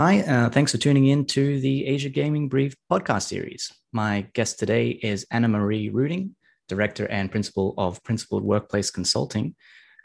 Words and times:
Hi, 0.00 0.20
uh, 0.20 0.48
thanks 0.48 0.72
for 0.72 0.78
tuning 0.78 1.08
in 1.08 1.26
to 1.26 1.60
the 1.60 1.84
Asia 1.84 2.08
Gaming 2.08 2.48
Brief 2.48 2.74
podcast 2.90 3.24
series. 3.24 3.70
My 3.92 4.26
guest 4.32 4.58
today 4.58 4.88
is 4.88 5.26
Anna 5.30 5.46
Marie 5.46 5.90
Ruding, 5.90 6.34
Director 6.70 7.04
and 7.08 7.30
Principal 7.30 7.74
of 7.76 8.02
Principled 8.02 8.42
Workplace 8.42 8.90
Consulting. 8.90 9.54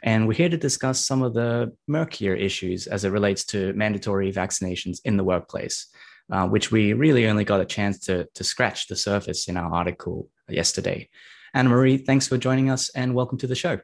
And 0.04 0.28
we're 0.28 0.34
here 0.34 0.50
to 0.50 0.58
discuss 0.58 1.00
some 1.00 1.22
of 1.22 1.34
the 1.34 1.72
murkier 1.88 2.34
issues 2.34 2.88
as 2.88 3.06
it 3.06 3.12
relates 3.12 3.46
to 3.46 3.72
mandatory 3.72 4.34
vaccinations 4.34 4.98
in 5.06 5.16
the 5.16 5.24
workplace, 5.24 5.88
uh, 6.30 6.46
which 6.46 6.74
we 6.74 6.92
really 6.92 7.30
only 7.30 7.46
got 7.46 7.62
a 7.62 7.66
chance 7.66 7.98
to, 8.00 8.28
to 8.36 8.44
scratch 8.44 8.90
the 8.90 8.98
surface 8.98 9.48
in 9.48 9.56
our 9.56 9.74
article 9.74 10.30
yesterday. 10.50 11.08
Anna 11.54 11.70
Marie, 11.70 12.00
thanks 12.00 12.28
for 12.28 12.38
joining 12.38 12.70
us 12.70 12.90
and 12.90 13.16
welcome 13.16 13.38
to 13.38 13.48
the 13.48 13.56
show. 13.56 13.80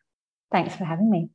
Thanks 0.51 0.75
for 0.75 0.83
having 0.83 1.09
me. 1.09 1.29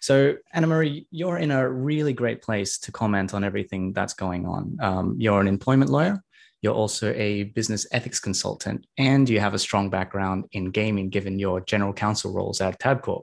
So, 0.00 0.36
Anna 0.52 0.66
Marie, 0.66 1.06
you're 1.10 1.38
in 1.38 1.50
a 1.50 1.68
really 1.68 2.12
great 2.12 2.42
place 2.42 2.78
to 2.78 2.92
comment 2.92 3.34
on 3.34 3.44
everything 3.44 3.92
that's 3.92 4.14
going 4.14 4.46
on. 4.46 4.76
Um, 4.80 5.16
you're 5.18 5.40
an 5.40 5.48
employment 5.48 5.90
lawyer, 5.90 6.22
you're 6.62 6.74
also 6.74 7.12
a 7.12 7.44
business 7.44 7.86
ethics 7.92 8.20
consultant, 8.20 8.86
and 8.96 9.28
you 9.28 9.40
have 9.40 9.54
a 9.54 9.58
strong 9.58 9.90
background 9.90 10.46
in 10.52 10.70
gaming 10.70 11.10
given 11.10 11.38
your 11.38 11.60
general 11.60 11.92
counsel 11.92 12.32
roles 12.32 12.60
at 12.60 12.78
Tabcorp. 12.78 13.22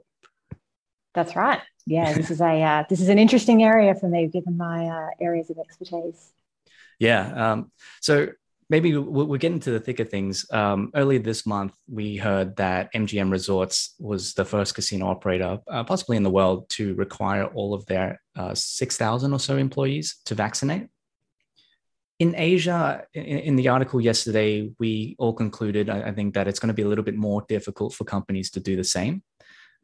That's 1.14 1.36
right. 1.36 1.60
Yeah, 1.86 2.12
this 2.12 2.30
is 2.30 2.40
a 2.40 2.62
uh, 2.62 2.84
this 2.88 3.00
is 3.00 3.08
an 3.08 3.18
interesting 3.18 3.62
area 3.62 3.94
for 3.94 4.08
me 4.08 4.28
given 4.28 4.56
my 4.56 4.86
uh, 4.86 5.08
areas 5.20 5.50
of 5.50 5.58
expertise. 5.58 6.32
Yeah. 6.98 7.52
Um, 7.52 7.72
so 8.00 8.28
maybe 8.72 8.96
we'll, 8.96 9.26
we'll, 9.26 9.38
get 9.38 9.52
into 9.52 9.70
the 9.70 9.78
thick 9.78 10.00
of 10.00 10.08
things. 10.08 10.46
Um, 10.50 10.90
earlier 10.94 11.18
this 11.18 11.44
month, 11.44 11.74
we 11.86 12.16
heard 12.16 12.56
that 12.56 12.90
MGM 12.94 13.30
Resorts 13.30 13.94
was 14.00 14.32
the 14.32 14.46
first 14.46 14.74
casino 14.74 15.08
operator, 15.08 15.58
uh, 15.68 15.84
possibly 15.84 16.16
in 16.16 16.22
the 16.22 16.30
world, 16.30 16.70
to 16.70 16.94
require 16.94 17.44
all 17.44 17.74
of 17.74 17.84
their 17.84 18.18
uh, 18.34 18.54
6,000 18.54 19.30
or 19.30 19.38
so 19.38 19.58
employees 19.58 20.16
to 20.24 20.34
vaccinate. 20.34 20.88
In 22.18 22.34
Asia, 22.34 23.04
in, 23.12 23.38
in, 23.48 23.56
the 23.56 23.68
article 23.68 24.00
yesterday, 24.00 24.72
we 24.78 25.16
all 25.18 25.34
concluded, 25.34 25.90
I, 25.90 26.04
I 26.08 26.12
think, 26.12 26.32
that 26.32 26.48
it's 26.48 26.58
going 26.58 26.68
to 26.68 26.80
be 26.80 26.82
a 26.82 26.88
little 26.88 27.04
bit 27.04 27.16
more 27.16 27.44
difficult 27.48 27.92
for 27.92 28.04
companies 28.04 28.50
to 28.52 28.60
do 28.60 28.74
the 28.74 28.84
same. 28.84 29.22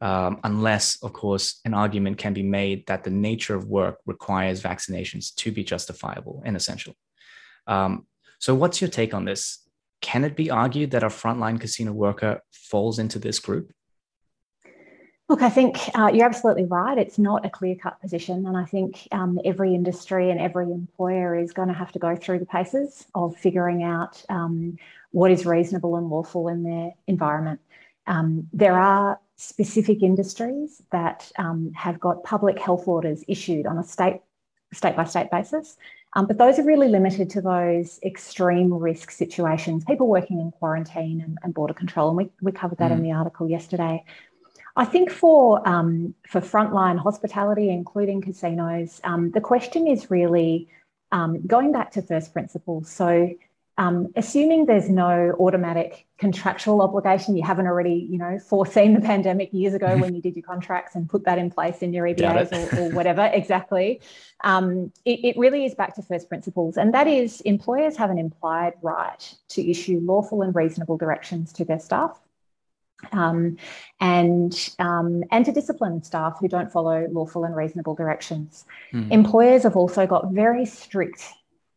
Um, 0.01 0.39
unless, 0.43 0.97
of 1.03 1.13
course, 1.13 1.59
an 1.63 1.75
argument 1.75 2.17
can 2.17 2.33
be 2.33 2.43
made 2.43 2.87
that 2.87 3.03
the 3.03 3.11
nature 3.11 3.53
of 3.53 3.67
work 3.67 3.97
requires 4.07 4.63
vaccinations 4.63 5.35
to 5.35 5.51
be 5.51 5.63
justifiable 5.63 6.41
and 6.43 6.55
essential. 6.55 6.95
Um, 7.67 8.07
so, 8.39 8.55
what's 8.55 8.81
your 8.81 8.89
take 8.89 9.13
on 9.13 9.25
this? 9.25 9.59
Can 10.01 10.23
it 10.23 10.35
be 10.35 10.49
argued 10.49 10.91
that 10.91 11.03
a 11.03 11.07
frontline 11.07 11.59
casino 11.59 11.91
worker 11.91 12.41
falls 12.51 12.97
into 12.97 13.19
this 13.19 13.39
group? 13.39 13.71
Look, 15.27 15.43
I 15.43 15.49
think 15.49 15.77
uh, 15.93 16.09
you're 16.11 16.25
absolutely 16.25 16.65
right. 16.65 16.97
It's 16.97 17.19
not 17.19 17.45
a 17.45 17.49
clear 17.51 17.75
cut 17.75 18.01
position. 18.01 18.47
And 18.47 18.57
I 18.57 18.65
think 18.65 19.07
um, 19.11 19.39
every 19.45 19.75
industry 19.75 20.31
and 20.31 20.39
every 20.39 20.71
employer 20.71 21.37
is 21.37 21.51
going 21.51 21.67
to 21.67 21.73
have 21.73 21.91
to 21.91 21.99
go 21.99 22.15
through 22.15 22.39
the 22.39 22.47
paces 22.47 23.05
of 23.13 23.37
figuring 23.37 23.83
out 23.83 24.23
um, 24.29 24.77
what 25.11 25.29
is 25.29 25.45
reasonable 25.45 25.97
and 25.97 26.09
lawful 26.09 26.47
in 26.47 26.63
their 26.63 26.93
environment. 27.05 27.59
Um, 28.07 28.47
there 28.53 28.79
are 28.79 29.19
specific 29.35 30.01
industries 30.01 30.81
that 30.91 31.31
um, 31.37 31.73
have 31.75 31.99
got 31.99 32.23
public 32.23 32.57
health 32.57 32.87
orders 32.87 33.23
issued 33.27 33.67
on 33.67 33.77
a 33.77 33.83
state 33.83 34.21
state 34.73 34.95
by 34.95 35.03
state 35.03 35.29
basis. 35.31 35.77
Um, 36.13 36.25
but 36.25 36.37
those 36.37 36.57
are 36.57 36.63
really 36.63 36.87
limited 36.87 37.29
to 37.31 37.41
those 37.41 37.99
extreme 38.03 38.73
risk 38.73 39.11
situations, 39.11 39.83
people 39.85 40.07
working 40.07 40.39
in 40.39 40.51
quarantine 40.51 41.21
and, 41.21 41.37
and 41.43 41.53
border 41.53 41.73
control. 41.73 42.09
And 42.09 42.17
we, 42.17 42.29
we 42.41 42.51
covered 42.51 42.79
that 42.79 42.91
mm. 42.91 42.95
in 42.95 43.03
the 43.03 43.11
article 43.11 43.47
yesterday. 43.49 44.03
I 44.75 44.85
think 44.85 45.11
for 45.11 45.67
um, 45.67 46.15
for 46.27 46.41
frontline 46.41 46.97
hospitality, 46.97 47.69
including 47.69 48.21
casinos, 48.21 49.01
um, 49.03 49.31
the 49.31 49.41
question 49.41 49.87
is 49.87 50.09
really 50.09 50.69
um, 51.11 51.45
going 51.45 51.71
back 51.71 51.91
to 51.91 52.01
first 52.01 52.33
principles. 52.33 52.89
So 52.89 53.29
um, 53.79 54.11
assuming 54.17 54.65
there's 54.65 54.89
no 54.89 55.33
automatic 55.39 56.05
contractual 56.17 56.81
obligation, 56.81 57.37
you 57.37 57.43
haven't 57.43 57.65
already, 57.65 58.07
you 58.11 58.17
know, 58.17 58.37
foreseen 58.37 58.93
the 58.93 58.99
pandemic 58.99 59.53
years 59.53 59.73
ago 59.73 59.97
when 59.97 60.13
you 60.13 60.21
did 60.21 60.35
your 60.35 60.43
contracts 60.43 60.95
and 60.95 61.09
put 61.09 61.23
that 61.23 61.37
in 61.37 61.49
place 61.49 61.77
in 61.81 61.93
your 61.93 62.05
EBAs 62.13 62.51
or, 62.51 62.81
or, 62.81 62.89
whatever, 62.89 63.31
exactly. 63.33 64.01
Um, 64.43 64.91
it, 65.05 65.23
it 65.23 65.37
really 65.37 65.63
is 65.63 65.75
back 65.75 65.95
to 65.95 66.01
first 66.01 66.27
principles, 66.27 66.75
and 66.75 66.93
that 66.93 67.07
is 67.07 67.39
employers 67.41 67.95
have 67.95 68.09
an 68.09 68.17
implied 68.19 68.73
right 68.81 69.33
to 69.49 69.71
issue 69.71 70.01
lawful 70.03 70.41
and 70.41 70.53
reasonable 70.53 70.97
directions 70.97 71.53
to 71.53 71.63
their 71.63 71.79
staff. 71.79 72.19
Um, 73.13 73.55
and 74.01 74.75
um, 74.77 75.23
and 75.31 75.45
to 75.45 75.53
discipline 75.53 76.03
staff 76.03 76.35
who 76.41 76.49
don't 76.49 76.69
follow 76.69 77.07
lawful 77.09 77.45
and 77.45 77.55
reasonable 77.55 77.95
directions. 77.95 78.65
Mm. 78.93 79.09
Employers 79.09 79.63
have 79.63 79.77
also 79.77 80.05
got 80.05 80.33
very 80.33 80.65
strict 80.65 81.23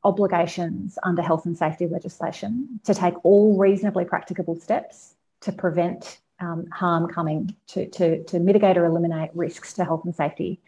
obligations 0.05 0.99
under 1.03 1.23
health 1.23 1.47
and 1.47 1.57
safety 1.57 1.87
legislation 1.87 2.81
to 2.85 2.95
take 2.95 3.15
all 3.25 3.57
reasonably 3.57 4.05
practicable 4.05 4.57
steps 4.57 5.15
to 5.41 5.53
prevent 5.53 6.19
um, 6.41 6.67
harm 6.73 7.09
coming, 7.09 7.55
to, 7.69 7.89
to, 7.91 8.23
to 8.25 8.41
mitigate 8.41 8.77
or 8.77 8.85
eliminate 8.85 9.31
risks 9.35 9.73
to 9.75 9.85
health 9.85 10.05
and 10.05 10.15
safety. 10.15 10.61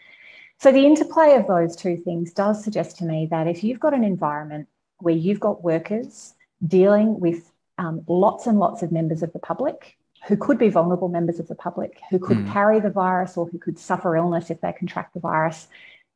So, 0.58 0.70
the 0.70 0.86
interplay 0.86 1.34
of 1.34 1.48
those 1.48 1.74
two 1.74 1.96
things 1.96 2.32
does 2.32 2.62
suggest 2.62 2.98
to 2.98 3.04
me 3.04 3.26
that 3.30 3.48
if 3.48 3.64
you've 3.64 3.80
got 3.80 3.92
an 3.92 4.04
environment 4.04 4.68
where 4.98 5.14
you've 5.14 5.40
got 5.40 5.64
workers 5.64 6.34
dealing 6.64 7.18
with 7.18 7.50
um, 7.78 8.02
lots 8.06 8.46
and 8.46 8.58
lots 8.58 8.82
of 8.82 8.92
members 8.92 9.22
of 9.22 9.32
the 9.32 9.40
public 9.40 9.96
who 10.26 10.36
could 10.36 10.58
be 10.58 10.70
vulnerable 10.70 11.08
members 11.08 11.38
of 11.38 11.48
the 11.48 11.54
public, 11.54 12.00
who 12.08 12.18
could 12.18 12.38
mm. 12.38 12.52
carry 12.52 12.80
the 12.80 12.90
virus 12.90 13.36
or 13.36 13.46
who 13.46 13.58
could 13.58 13.78
suffer 13.78 14.16
illness 14.16 14.50
if 14.50 14.60
they 14.60 14.72
contract 14.72 15.12
the 15.12 15.20
virus, 15.20 15.68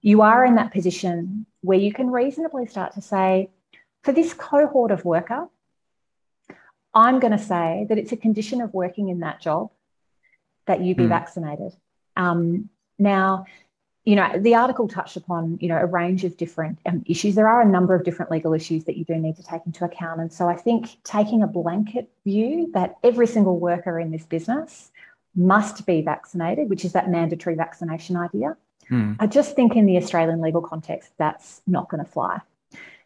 you 0.02 0.22
are 0.22 0.44
in 0.44 0.54
that 0.56 0.72
position 0.72 1.46
where 1.60 1.78
you 1.78 1.92
can 1.92 2.10
reasonably 2.10 2.66
start 2.66 2.94
to 2.94 3.02
say, 3.02 3.50
for 4.02 4.12
this 4.12 4.32
cohort 4.32 4.90
of 4.90 5.04
worker, 5.04 5.48
I'm 6.94 7.20
going 7.20 7.32
to 7.32 7.38
say 7.38 7.86
that 7.88 7.98
it's 7.98 8.12
a 8.12 8.16
condition 8.16 8.60
of 8.60 8.72
working 8.72 9.08
in 9.08 9.20
that 9.20 9.40
job 9.40 9.70
that 10.66 10.80
you 10.80 10.94
be 10.94 11.04
mm. 11.04 11.08
vaccinated. 11.08 11.72
Um, 12.16 12.70
now, 12.98 13.46
you 14.04 14.16
know, 14.16 14.38
the 14.38 14.54
article 14.54 14.88
touched 14.88 15.16
upon, 15.16 15.58
you 15.60 15.68
know, 15.68 15.76
a 15.76 15.84
range 15.84 16.24
of 16.24 16.36
different 16.36 16.78
um, 16.86 17.02
issues. 17.06 17.34
There 17.34 17.48
are 17.48 17.60
a 17.60 17.68
number 17.68 17.94
of 17.94 18.04
different 18.04 18.30
legal 18.30 18.54
issues 18.54 18.84
that 18.84 18.96
you 18.96 19.04
do 19.04 19.16
need 19.16 19.36
to 19.36 19.42
take 19.42 19.60
into 19.66 19.84
account. 19.84 20.20
And 20.20 20.32
so 20.32 20.48
I 20.48 20.56
think 20.56 20.96
taking 21.04 21.42
a 21.42 21.46
blanket 21.46 22.08
view 22.24 22.70
that 22.72 22.96
every 23.02 23.26
single 23.26 23.58
worker 23.60 24.00
in 24.00 24.10
this 24.10 24.24
business 24.24 24.90
must 25.36 25.86
be 25.86 26.00
vaccinated, 26.00 26.70
which 26.70 26.84
is 26.84 26.92
that 26.92 27.10
mandatory 27.10 27.54
vaccination 27.54 28.16
idea, 28.16 28.56
Hmm. 28.88 29.14
I 29.18 29.26
just 29.26 29.54
think 29.54 29.76
in 29.76 29.86
the 29.86 29.96
Australian 29.96 30.40
legal 30.40 30.62
context, 30.62 31.10
that's 31.18 31.60
not 31.66 31.88
going 31.88 32.04
to 32.04 32.10
fly. 32.10 32.40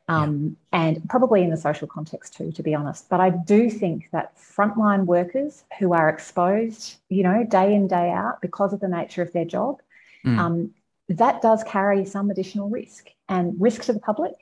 Um, 0.09 0.57
yeah. 0.73 0.81
And 0.81 1.09
probably 1.09 1.43
in 1.43 1.51
the 1.51 1.57
social 1.57 1.87
context 1.87 2.37
too, 2.37 2.53
to 2.53 2.63
be 2.63 2.75
honest. 2.75 3.09
But 3.09 3.21
I 3.21 3.31
do 3.31 3.71
think 3.71 4.09
that 4.13 4.37
frontline 4.37 5.07
workers 5.07 5.65
who 5.79 5.93
are 5.93 6.09
exposed, 6.09 6.97
you 7.09 7.23
know, 7.23 7.45
day 7.45 7.75
in, 7.75 7.89
day 7.89 8.11
out 8.11 8.41
because 8.41 8.73
of 8.73 8.81
the 8.81 8.89
nature 8.89 9.23
of 9.23 9.33
their 9.33 9.45
job, 9.45 9.81
mm. 10.25 10.39
um, 10.39 10.75
that 11.09 11.43
does 11.43 11.63
carry 11.65 12.05
some 12.05 12.31
additional 12.31 12.69
risk 12.69 13.09
and 13.29 13.55
risk 13.61 13.83
to 13.83 13.93
the 13.93 14.01
public, 14.01 14.35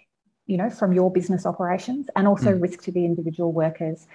you 0.47 0.57
know, 0.57 0.71
from 0.71 0.93
your 0.93 1.13
business 1.13 1.47
operations 1.47 2.09
and 2.17 2.27
also 2.27 2.53
mm. 2.53 2.63
risk 2.63 2.83
to 2.85 2.93
the 2.93 3.05
individual 3.05 3.53
workers. 3.53 4.07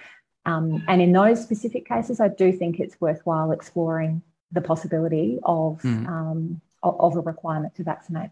Um, 0.44 0.84
and 0.88 1.02
in 1.02 1.12
those 1.12 1.42
specific 1.42 1.88
cases, 1.88 2.20
I 2.20 2.28
do 2.28 2.52
think 2.52 2.78
it's 2.78 3.00
worthwhile 3.00 3.50
exploring 3.52 4.22
the 4.52 4.60
possibility 4.60 5.38
of 5.44 5.80
mm 5.82 6.60
of 6.98 7.16
a 7.16 7.20
requirement 7.20 7.74
to 7.76 7.84
vaccinate. 7.84 8.30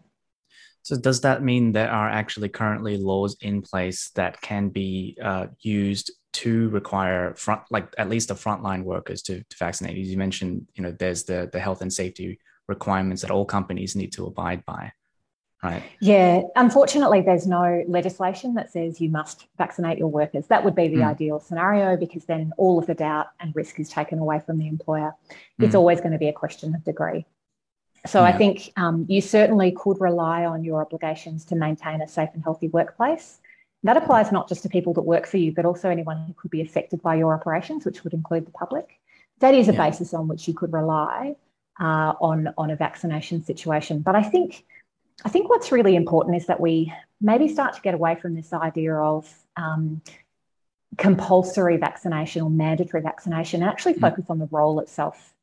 So, 0.83 0.95
does 0.95 1.21
that 1.21 1.41
mean 1.41 1.71
there 1.71 1.89
are 1.89 2.09
actually 2.09 2.49
currently 2.49 2.97
laws 2.97 3.35
in 3.41 3.61
place 3.61 4.11
that 4.11 4.39
can 4.41 4.69
be 4.69 5.17
uh, 5.21 5.47
used 5.61 6.11
to 6.33 6.69
require 6.69 7.33
front, 7.33 7.63
like 7.71 7.93
at 7.97 8.09
least 8.09 8.27
the 8.27 8.35
frontline 8.35 8.83
workers 8.83 9.23
to, 9.23 9.39
to 9.39 9.57
vaccinate? 9.57 9.97
As 9.97 10.09
you 10.09 10.17
mentioned, 10.17 10.67
you 10.75 10.83
know, 10.83 10.91
there's 10.91 11.23
the 11.23 11.49
the 11.51 11.59
health 11.59 11.81
and 11.81 11.91
safety 11.91 12.39
requirements 12.67 13.21
that 13.23 13.31
all 13.31 13.45
companies 13.45 13.95
need 13.95 14.13
to 14.13 14.25
abide 14.25 14.63
by. 14.65 14.91
Right. 15.63 15.81
Yeah, 15.99 16.43
unfortunately, 16.55 17.21
there's 17.21 17.47
no 17.47 17.83
legislation 17.87 18.53
that 18.53 18.71
says 18.71 19.01
you 19.01 19.09
must 19.09 19.47
vaccinate 19.57 19.97
your 19.97 20.09
workers. 20.09 20.45
That 20.47 20.63
would 20.63 20.75
be 20.75 20.89
the 20.89 20.97
mm. 20.97 21.07
ideal 21.07 21.39
scenario 21.39 21.97
because 21.97 22.25
then 22.25 22.51
all 22.57 22.77
of 22.77 22.85
the 22.85 22.93
doubt 22.93 23.27
and 23.39 23.55
risk 23.55 23.79
is 23.79 23.89
taken 23.89 24.19
away 24.19 24.41
from 24.45 24.59
the 24.59 24.67
employer. 24.67 25.15
It's 25.57 25.73
mm. 25.73 25.79
always 25.79 26.01
going 26.01 26.11
to 26.11 26.19
be 26.19 26.27
a 26.27 26.33
question 26.33 26.75
of 26.75 26.83
degree. 26.83 27.25
So 28.05 28.21
yeah. 28.21 28.27
I 28.27 28.31
think 28.33 28.71
um, 28.77 29.05
you 29.09 29.21
certainly 29.21 29.71
could 29.71 29.99
rely 29.99 30.45
on 30.45 30.63
your 30.63 30.81
obligations 30.81 31.45
to 31.45 31.55
maintain 31.55 32.01
a 32.01 32.07
safe 32.07 32.29
and 32.33 32.43
healthy 32.43 32.67
workplace. 32.67 33.39
That 33.83 33.97
applies 33.97 34.31
not 34.31 34.49
just 34.49 34.63
to 34.63 34.69
people 34.69 34.93
that 34.93 35.03
work 35.03 35.27
for 35.27 35.37
you, 35.37 35.53
but 35.53 35.65
also 35.65 35.89
anyone 35.89 36.25
who 36.25 36.33
could 36.33 36.51
be 36.51 36.61
affected 36.61 37.01
by 37.01 37.15
your 37.15 37.33
operations, 37.33 37.85
which 37.85 38.03
would 38.03 38.13
include 38.13 38.47
the 38.47 38.51
public. 38.51 38.99
That 39.39 39.53
is 39.53 39.67
a 39.67 39.73
yeah. 39.73 39.89
basis 39.89 40.13
on 40.13 40.27
which 40.27 40.47
you 40.47 40.53
could 40.53 40.73
rely 40.73 41.35
uh, 41.79 42.13
on 42.19 42.53
on 42.57 42.71
a 42.71 42.75
vaccination 42.75 43.43
situation. 43.43 43.99
But 43.99 44.15
I 44.15 44.23
think 44.23 44.65
I 45.23 45.29
think 45.29 45.49
what's 45.49 45.71
really 45.71 45.95
important 45.95 46.35
is 46.35 46.47
that 46.47 46.59
we 46.59 46.91
maybe 47.21 47.47
start 47.47 47.75
to 47.75 47.81
get 47.81 47.93
away 47.93 48.15
from 48.15 48.35
this 48.35 48.53
idea 48.53 48.95
of 48.95 49.31
um, 49.55 50.01
compulsory 50.97 51.77
vaccination 51.77 52.41
or 52.41 52.49
mandatory 52.49 53.03
vaccination 53.03 53.61
and 53.61 53.69
actually 53.69 53.93
mm. 53.93 54.01
focus 54.01 54.25
mm. 54.25 54.29
on 54.31 54.39
the 54.39 54.47
role 54.51 54.79
itself. 54.79 55.33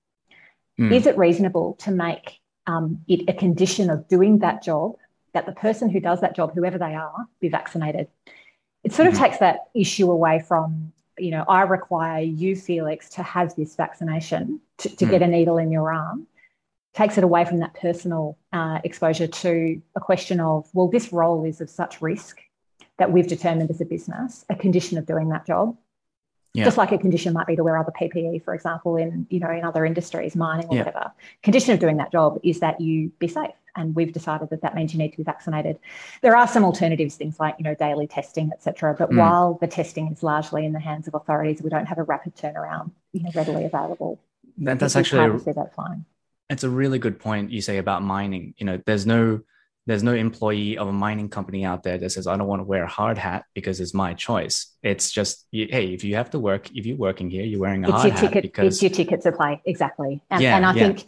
Mm. 0.79 0.93
Is 0.93 1.07
it 1.07 1.17
reasonable 1.17 1.75
to 1.81 1.91
make 1.91 2.41
um, 2.67 3.03
it 3.09 3.29
a 3.29 3.33
condition 3.33 3.91
of 3.91 4.09
doing 4.09 4.39
that 4.39 4.63
job 4.63 4.97
that 5.33 5.47
the 5.47 5.53
person 5.53 5.89
who 5.89 6.01
does 6.01 6.21
that 6.21 6.37
job, 6.37 6.53
whoever 6.55 6.79
they 6.79 6.95
are, 6.95 7.27
be 7.41 7.49
vaccinated. 7.49 8.09
It 8.85 8.93
sort 8.93 9.09
of 9.09 9.15
mm-hmm. 9.15 9.25
takes 9.25 9.39
that 9.39 9.69
issue 9.75 10.11
away 10.11 10.45
from, 10.47 10.93
you 11.19 11.31
know, 11.31 11.45
I 11.49 11.63
require 11.63 12.23
you, 12.23 12.57
Felix, 12.57 13.09
to 13.11 13.23
have 13.23 13.55
this 13.57 13.75
vaccination 13.77 14.61
to, 14.79 14.89
to 14.97 15.07
mm. 15.07 15.11
get 15.11 15.23
a 15.23 15.27
needle 15.27 15.59
in 15.59 15.71
your 15.71 15.93
arm. 15.93 16.27
Takes 16.95 17.17
it 17.17 17.25
away 17.25 17.45
from 17.47 17.61
that 17.61 17.73
personal 17.75 18.37
uh, 18.53 18.81
exposure 18.85 19.27
to 19.27 19.81
a 19.97 20.01
question 20.01 20.41
of, 20.41 20.69
well, 20.75 20.89
this 20.89 21.13
role 21.13 21.45
is 21.45 21.61
of 21.61 21.71
such 21.71 22.03
risk 22.03 22.41
that 22.99 23.11
we've 23.11 23.27
determined 23.27 23.71
as 23.71 23.81
a 23.81 23.85
business 23.85 24.45
a 24.51 24.55
condition 24.55 24.99
of 24.99 25.07
doing 25.07 25.31
that 25.31 25.47
job 25.47 25.77
yeah. 26.55 26.65
Just 26.65 26.77
like 26.77 26.93
a 26.93 26.99
condition 26.99 27.33
might 27.33 27.47
be 27.47 27.57
to 27.57 27.65
wear 27.65 27.79
other 27.79 27.93
PPE, 27.99 28.45
for 28.45 28.55
example, 28.55 28.97
in 28.97 29.27
you 29.31 29.41
know 29.41 29.51
in 29.51 29.65
other 29.65 29.87
industries, 29.87 30.37
mining 30.37 30.67
or 30.69 30.77
yeah. 30.77 30.85
whatever. 30.85 31.13
Condition 31.43 31.73
of 31.73 31.81
doing 31.81 31.97
that 31.97 32.13
job 32.13 32.39
is 32.43 32.61
that 32.61 32.79
you 32.79 33.11
be 33.19 33.27
safe, 33.27 33.55
and 33.75 33.95
we've 33.95 34.13
decided 34.13 34.51
that 34.51 34.61
that 34.61 34.75
means 34.75 34.93
you 34.93 34.99
need 34.99 35.13
to 35.13 35.17
be 35.17 35.23
vaccinated. 35.23 35.79
There 36.21 36.37
are 36.37 36.47
some 36.47 36.63
alternatives, 36.63 37.17
things 37.17 37.41
like 37.41 37.55
you 37.59 37.65
know 37.65 37.75
daily 37.75 38.07
testing, 38.07 38.51
etc. 38.53 38.95
But 38.99 39.11
mm. 39.11 39.17
while 39.17 39.57
the 39.63 39.67
testing 39.67 40.13
is 40.13 40.23
largely 40.23 40.67
in 40.67 40.73
the 40.73 40.81
hands 40.81 41.09
of 41.09 41.15
authorities, 41.15 41.63
we 41.63 41.71
don't 41.71 41.87
have 41.87 41.97
a 41.97 42.03
rapid 42.03 42.37
turnaround, 42.37 42.91
you 43.13 43.23
know, 43.23 43.31
readily 43.35 43.65
available. 43.65 44.21
That, 44.59 44.79
that's 44.79 44.95
actually 44.95 45.25
a, 45.25 45.55
that 45.55 45.75
fine. 45.75 46.05
It's 46.51 46.65
a 46.65 46.69
really 46.69 46.99
good 46.99 47.19
point 47.19 47.51
you 47.51 47.63
say 47.63 47.79
about 47.79 48.03
mining. 48.03 48.53
You 48.59 48.67
know, 48.67 48.83
there's 48.85 49.07
no 49.07 49.41
there's 49.87 50.03
no 50.03 50.15
employee 50.15 50.79
of 50.79 50.89
a 50.89 50.93
mining 50.93 51.29
company 51.29 51.65
out 51.65 51.83
there 51.83 51.99
that 51.99 52.11
says 52.11 52.27
i 52.27 52.37
don't 52.37 52.47
want 52.47 52.61
to 52.61 52.65
wear 52.65 52.85
a 52.85 52.89
hard 52.89 53.19
hat 53.19 53.45
because 53.55 53.81
it's 53.81 53.95
my 53.95 54.15
choice 54.15 54.75
it's 54.83 55.11
just 55.11 55.47
hey 55.51 55.93
if 55.93 56.05
you 56.05 56.15
have 56.17 56.31
to 56.31 56.39
work 56.39 56.71
if 56.75 56.87
you're 56.87 56.97
working 56.97 57.31
here 57.31 57.45
you're 57.45 57.61
wearing 57.61 57.85
a 57.85 57.89
it's 57.89 57.97
hard 57.97 58.09
your 58.09 58.17
ticket, 58.17 58.35
hat 58.35 58.43
because 58.43 58.75
it's 58.75 58.83
your 58.83 58.91
ticket 58.91 59.21
to 59.23 59.33
play 59.33 59.61
exactly 59.65 60.23
and, 60.31 60.43
yeah, 60.43 60.57
and 60.57 60.67
i 60.67 60.73
yeah. 60.75 60.87
think 60.87 61.07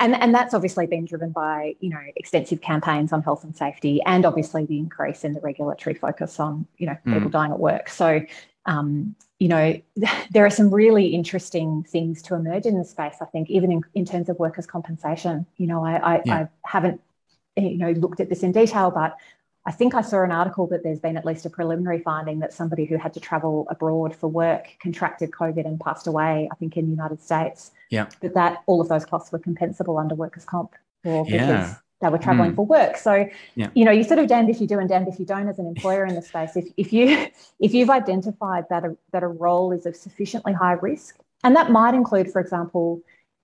and, 0.00 0.14
and 0.14 0.34
that's 0.34 0.54
obviously 0.54 0.86
been 0.86 1.04
driven 1.04 1.30
by 1.30 1.74
you 1.80 1.90
know 1.90 2.00
extensive 2.16 2.60
campaigns 2.60 3.12
on 3.12 3.22
health 3.22 3.44
and 3.44 3.56
safety 3.56 4.00
and 4.06 4.24
obviously 4.24 4.64
the 4.66 4.78
increase 4.78 5.24
in 5.24 5.32
the 5.32 5.40
regulatory 5.40 5.94
focus 5.94 6.40
on 6.40 6.66
you 6.78 6.86
know 6.86 6.96
people 7.04 7.28
mm. 7.28 7.30
dying 7.30 7.52
at 7.52 7.58
work 7.58 7.88
so 7.88 8.20
um, 8.64 9.16
you 9.38 9.48
know 9.48 9.80
there 10.30 10.46
are 10.46 10.50
some 10.50 10.72
really 10.72 11.08
interesting 11.08 11.84
things 11.84 12.22
to 12.22 12.34
emerge 12.34 12.64
in 12.64 12.78
the 12.78 12.84
space 12.84 13.16
i 13.20 13.26
think 13.26 13.50
even 13.50 13.70
in, 13.70 13.82
in 13.94 14.04
terms 14.04 14.28
of 14.28 14.38
workers 14.38 14.66
compensation 14.66 15.46
you 15.56 15.66
know 15.66 15.84
i, 15.84 16.14
I, 16.14 16.22
yeah. 16.24 16.34
I 16.34 16.48
haven't 16.64 17.00
you 17.56 17.78
know 17.78 17.90
looked 17.92 18.20
at 18.20 18.28
this 18.28 18.42
in 18.42 18.52
detail, 18.52 18.90
but 18.90 19.16
I 19.64 19.70
think 19.70 19.94
I 19.94 20.02
saw 20.02 20.24
an 20.24 20.32
article 20.32 20.66
that 20.68 20.82
there's 20.82 20.98
been 20.98 21.16
at 21.16 21.24
least 21.24 21.46
a 21.46 21.50
preliminary 21.50 22.00
finding 22.00 22.40
that 22.40 22.52
somebody 22.52 22.84
who 22.84 22.96
had 22.96 23.14
to 23.14 23.20
travel 23.20 23.66
abroad 23.70 24.14
for 24.14 24.26
work 24.28 24.66
contracted 24.82 25.30
COVID 25.30 25.64
and 25.66 25.78
passed 25.78 26.06
away. 26.06 26.48
I 26.50 26.54
think 26.56 26.76
in 26.76 26.86
the 26.86 26.90
United 26.90 27.22
States. 27.22 27.70
Yeah. 27.90 28.08
But 28.20 28.34
that 28.34 28.62
all 28.66 28.80
of 28.80 28.88
those 28.88 29.04
costs 29.04 29.30
were 29.30 29.38
compensable 29.38 30.00
under 30.00 30.14
workers' 30.14 30.44
comp, 30.44 30.72
or 31.04 31.24
because 31.24 31.40
yeah. 31.40 31.74
they 32.00 32.08
were 32.08 32.18
traveling 32.18 32.52
mm. 32.52 32.56
for 32.56 32.66
work. 32.66 32.96
So, 32.96 33.28
yeah. 33.54 33.68
you 33.74 33.84
know, 33.84 33.92
you 33.92 34.02
sort 34.02 34.18
of 34.18 34.26
damned 34.26 34.50
if 34.50 34.60
you 34.60 34.66
do 34.66 34.80
and 34.80 34.88
damned 34.88 35.06
if 35.06 35.20
you 35.20 35.26
don't 35.26 35.48
as 35.48 35.60
an 35.60 35.66
employer 35.66 36.06
in 36.06 36.16
the 36.16 36.22
space. 36.22 36.56
If 36.56 36.66
if 36.76 36.92
you 36.92 37.28
if 37.60 37.72
you've 37.72 37.90
identified 37.90 38.64
that 38.70 38.84
a, 38.84 38.96
that 39.12 39.22
a 39.22 39.28
role 39.28 39.70
is 39.70 39.86
of 39.86 39.94
sufficiently 39.94 40.54
high 40.54 40.72
risk, 40.72 41.18
and 41.44 41.54
that 41.54 41.70
might 41.70 41.94
include, 41.94 42.32
for 42.32 42.40
example, 42.40 43.00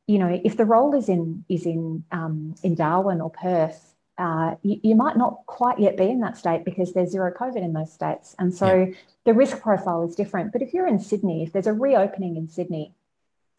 you 0.09 0.19
know, 0.19 0.41
if 0.43 0.57
the 0.57 0.65
role 0.65 0.97
is 0.97 1.09
in 1.09 1.45
is 1.49 1.65
in 1.65 2.03
um, 2.11 2.57
in 2.65 2.75
Darwin 2.75 3.21
or 3.21 3.31
Perth 3.31 3.95
uh, 4.19 4.57
you, 4.63 4.81
you, 4.83 4.95
might 4.97 5.17
not 5.17 5.47
quite 5.47 5.79
yet 5.79 5.97
be 5.97 6.05
in 6.05 6.21
that 6.21 6.37
state 6.37 6.65
because 6.65 6.93
there's 6.93 7.11
zero 7.11 7.33
COVID 7.33 7.63
in 7.63 7.73
those 7.73 7.93
states. 7.93 8.35
And 8.39 8.53
so 8.53 8.85
yeah. 8.85 8.95
the 9.25 9.33
risk 9.33 9.61
profile 9.61 10.07
is 10.07 10.17
different. 10.17 10.53
But 10.53 10.61
if 10.61 10.75
you're 10.75 10.89
in 10.89 10.99
Sydney, 10.99 11.45
if 11.45 11.53
there's 11.53 11.69
a 11.69 11.73
reopening 11.73 12.37
in 12.37 12.49
Sydney, 12.49 12.95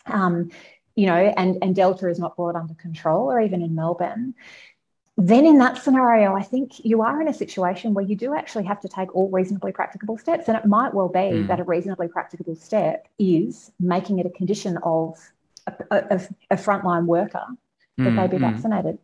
um, 0.06 0.52
you 0.96 1.06
know, 1.06 1.16
and, 1.16 1.58
and 1.62 1.74
Delta 1.74 2.10
is 2.10 2.20
not 2.20 2.36
brought 2.36 2.56
under 2.56 2.74
control, 2.74 3.32
or 3.32 3.40
even 3.40 3.62
in 3.62 3.74
Melbourne, 3.74 4.36
then 5.16 5.46
in 5.46 5.58
that 5.60 5.78
scenario, 5.78 6.34
I 6.34 6.44
think 6.44 6.84
you 6.86 7.02
are 7.02 7.22
in 7.22 7.28
a 7.28 7.34
situation 7.34 7.94
where 7.94 8.06
you 8.06 8.16
do 8.16 8.34
actually 8.36 8.66
have 8.66 8.82
to 8.82 8.90
take 8.90 9.16
all 9.16 9.30
reasonably 9.30 9.72
practicable 9.72 10.18
steps. 10.18 10.48
And 10.48 10.58
it 10.58 10.66
might 10.66 10.94
well 10.94 11.10
be 11.10 11.20
mm. 11.20 11.48
that 11.48 11.60
a 11.60 11.64
reasonably 11.64 12.08
practicable 12.08 12.56
step 12.56 13.08
is 13.18 13.72
making 13.80 14.20
it 14.20 14.26
a 14.26 14.30
condition 14.30 14.78
of 14.84 15.18
a, 15.68 15.74
a, 15.92 16.22
a 16.52 16.56
frontline 16.56 17.06
worker 17.06 17.46
that 17.98 18.04
mm, 18.04 18.16
they 18.16 18.38
be 18.38 18.44
mm. 18.44 18.50
vaccinated. 18.50 18.98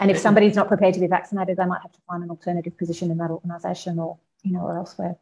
And 0.00 0.10
if 0.10 0.18
somebody's 0.18 0.56
not 0.56 0.68
prepared 0.68 0.94
to 0.94 1.00
be 1.00 1.06
vaccinated, 1.06 1.56
they 1.56 1.66
might 1.66 1.82
have 1.82 1.92
to 1.92 2.00
find 2.08 2.22
an 2.22 2.30
alternative 2.30 2.76
position 2.76 3.10
in 3.10 3.18
that 3.18 3.30
organisation 3.30 3.98
or 3.98 4.18
you 4.42 4.52
know 4.52 4.60
or 4.60 4.76
elsewhere. 4.76 5.16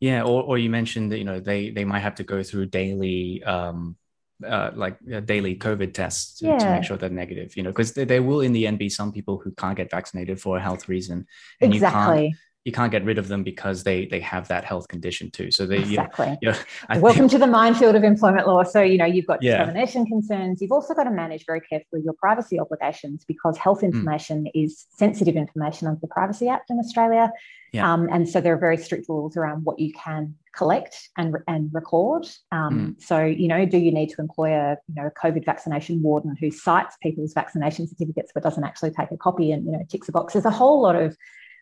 Yeah, 0.00 0.22
or, 0.22 0.42
or 0.42 0.58
you 0.58 0.70
mentioned 0.70 1.12
that 1.12 1.18
you 1.18 1.24
know 1.24 1.40
they 1.40 1.70
they 1.70 1.84
might 1.84 2.00
have 2.00 2.14
to 2.16 2.24
go 2.24 2.42
through 2.42 2.66
daily 2.66 3.42
um, 3.44 3.96
uh, 4.44 4.70
like 4.74 4.98
uh, 5.12 5.20
daily 5.20 5.56
COVID 5.56 5.94
tests 5.94 6.38
to, 6.38 6.46
yeah. 6.46 6.58
to, 6.58 6.70
make 6.70 6.84
sure 6.84 6.96
they're 6.96 7.10
negative. 7.10 7.56
You 7.56 7.62
know, 7.62 7.70
because 7.70 7.92
there, 7.92 8.04
there, 8.04 8.22
will 8.22 8.40
in 8.40 8.52
the 8.52 8.66
end 8.66 8.78
be 8.78 8.88
some 8.88 9.12
people 9.12 9.38
who 9.38 9.52
can't 9.52 9.76
get 9.76 9.90
vaccinated 9.90 10.40
for 10.40 10.56
a 10.56 10.60
health 10.60 10.88
reason, 10.88 11.26
and 11.60 11.74
exactly. 11.74 12.24
you 12.24 12.28
can't 12.30 12.36
you 12.64 12.72
can't 12.72 12.90
get 12.90 13.04
rid 13.04 13.18
of 13.18 13.28
them 13.28 13.42
because 13.42 13.84
they 13.84 14.06
they 14.06 14.20
have 14.20 14.48
that 14.48 14.64
health 14.64 14.88
condition 14.88 15.30
too. 15.30 15.50
So 15.50 15.66
they 15.66 15.78
exactly. 15.78 16.36
You 16.40 16.52
know, 16.52 16.58
Welcome 17.00 17.28
think, 17.28 17.32
to 17.32 17.38
the 17.38 17.46
minefield 17.46 17.94
of 17.94 18.04
employment 18.04 18.46
law. 18.46 18.64
So 18.64 18.80
you 18.80 18.96
know 18.96 19.04
you've 19.04 19.26
got 19.26 19.42
yeah. 19.42 19.58
discrimination 19.58 20.06
concerns. 20.06 20.62
You've 20.62 20.72
also 20.72 20.94
got 20.94 21.04
to 21.04 21.10
manage 21.10 21.44
very 21.46 21.60
carefully 21.60 22.02
your 22.02 22.14
privacy 22.14 22.58
obligations 22.58 23.24
because 23.26 23.58
health 23.58 23.80
hmm. 23.80 23.86
information 23.86 24.44
mm. 24.44 24.64
is 24.64 24.86
sensitive 24.90 25.36
information 25.36 25.88
under 25.88 26.00
the 26.00 26.08
Privacy 26.08 26.48
Act 26.48 26.70
in 26.70 26.78
Australia. 26.78 27.30
Yeah. 27.72 27.92
Um, 27.92 28.08
and 28.10 28.28
so 28.28 28.40
there 28.40 28.54
are 28.54 28.58
very 28.58 28.76
strict 28.76 29.08
rules 29.08 29.36
around 29.36 29.64
what 29.64 29.80
you 29.80 29.92
can 29.92 30.36
collect 30.56 31.08
and, 31.18 31.36
and 31.48 31.70
record. 31.72 32.24
Um, 32.52 32.94
mm. 32.96 33.02
So, 33.02 33.24
you 33.24 33.48
know, 33.48 33.66
do 33.66 33.78
you 33.78 33.90
need 33.90 34.10
to 34.10 34.20
employ 34.20 34.52
a, 34.52 34.76
you 34.86 34.94
know, 34.94 35.06
a 35.08 35.10
COVID 35.10 35.44
vaccination 35.44 36.00
warden 36.00 36.36
who 36.38 36.52
sights 36.52 36.96
people's 37.02 37.32
vaccination 37.34 37.88
certificates 37.88 38.30
but 38.32 38.44
doesn't 38.44 38.62
actually 38.62 38.92
take 38.92 39.10
a 39.10 39.16
copy 39.16 39.50
and, 39.50 39.66
you 39.66 39.72
know, 39.72 39.84
ticks 39.90 40.08
a 40.08 40.12
box? 40.12 40.34
There's 40.34 40.44
a 40.44 40.50
whole 40.50 40.82
lot 40.82 40.94
of 40.94 41.16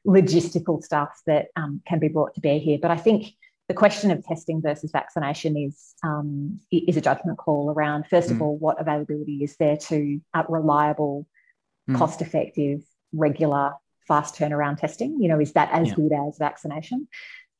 logistical 0.07 0.83
stuff 0.83 1.21
that 1.27 1.49
um, 1.57 1.81
can 1.87 1.99
be 1.99 2.09
brought 2.09 2.35
to 2.35 2.41
bear 2.41 2.59
here. 2.59 2.79
But 2.81 2.91
I 2.91 2.97
think 2.97 3.35
the 3.69 3.75
question 3.75 4.11
of 4.11 4.25
testing 4.25 4.61
versus 4.61 4.91
vaccination 4.91 5.57
is 5.57 5.95
um, 6.03 6.61
is 6.71 6.97
a 6.97 7.01
judgment 7.01 7.39
call 7.39 7.71
around 7.71 8.07
first 8.09 8.31
of 8.31 8.39
mm. 8.39 8.43
all 8.43 8.59
what 8.59 8.81
availability 8.81 9.45
is 9.45 9.57
there 9.57 9.77
to 9.77 10.21
uh, 10.35 10.43
reliable, 10.49 11.27
mm. 11.89 11.97
cost 11.97 12.21
effective, 12.21 12.83
regular, 13.13 13.73
fast 14.07 14.35
turnaround 14.35 14.79
testing. 14.79 15.21
You 15.21 15.29
know, 15.29 15.41
is 15.41 15.53
that 15.53 15.71
as 15.73 15.89
yeah. 15.89 15.95
good 15.95 16.13
as 16.13 16.39
vaccination? 16.39 17.09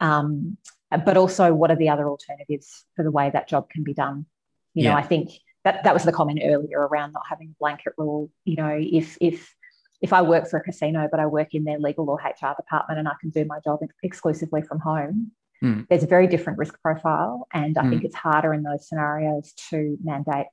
Um, 0.01 0.59
but 0.91 1.17
also, 1.17 1.55
what 1.55 1.71
are 1.71 1.77
the 1.77 1.89
other 1.89 2.09
alternatives 2.09 2.85
for 2.97 3.03
the 3.05 3.11
way 3.11 3.31
that 3.31 3.49
job 3.49 3.71
can 3.71 3.85
be 3.85 3.95
done? 3.95 4.27
You 4.75 4.85
yeah. 4.85 4.91
know, 4.91 4.97
I 4.97 5.03
think 5.03 5.31
that 5.65 5.85
that 5.85 5.95
was 5.95 6.03
the 6.03 6.13
comment 6.13 6.41
earlier 6.43 6.81
around 6.81 7.13
not 7.13 7.23
having 7.29 7.51
a 7.51 7.59
blanket 7.59 7.95
rule. 7.97 8.31
You 8.45 8.57
know, 8.57 8.79
if 8.79 9.17
if 9.21 9.55
if 10.03 10.13
I 10.13 10.21
work 10.21 10.49
for 10.49 10.59
a 10.59 10.63
casino, 10.63 11.09
but 11.11 11.21
I 11.21 11.27
work 11.27 11.55
in 11.55 11.65
their 11.65 11.79
legal 11.79 12.11
or 12.11 12.17
HR 12.17 12.55
department 12.57 12.99
and 12.99 13.09
I 13.09 13.13
can 13.21 13.31
do 13.31 13.45
my 13.45 13.61
job 13.65 13.81
exclusively 14.03 14.61
from 14.61 14.81
home, 14.81 15.31
mm. 15.63 15.87
there's 15.89 16.03
a 16.03 16.09
very 16.09 16.27
different 16.27 16.59
risk 16.59 16.79
profile. 16.83 17.47
And 17.53 17.79
I 17.79 17.83
mm. 17.83 17.91
think 17.91 18.05
it's 18.05 18.17
harder 18.17 18.53
in 18.53 18.65
those 18.65 18.89
scenarios 18.89 19.53
to 19.71 19.97
mandate 20.03 20.47